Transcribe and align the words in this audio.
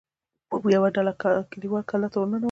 يوه 0.75 0.89
ډله 0.95 1.13
کليوال 1.51 1.83
کلا 1.89 2.07
ته 2.11 2.17
ور 2.17 2.25
ننوتل. 2.29 2.39